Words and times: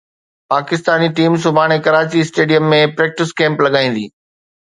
Pakistani 0.51 1.09
team 1.17 1.33
سڀاڻي 1.43 1.77
Karachi 1.85 2.17
stadium 2.23 2.65
۾ 2.73 2.81
practice 2.97 3.29
camp 3.39 3.57
لڳائيندي 3.65 4.05